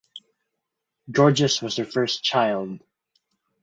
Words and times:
Georges 1.11 1.61
was 1.61 1.75
their 1.75 1.85
first 1.85 2.23
child. 2.23 2.79